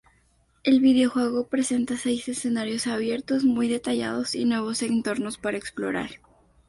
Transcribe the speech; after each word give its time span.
El 0.63 0.79
videojuego 0.79 1.45
presenta 1.45 1.95
seis 1.95 2.27
escenarios 2.27 2.87
abiertos 2.87 3.43
muy 3.43 3.67
detallados 3.67 4.33
y 4.33 4.45
nuevos 4.45 4.81
entornos 4.81 5.37
para 5.37 5.57
explorar. 5.59 6.15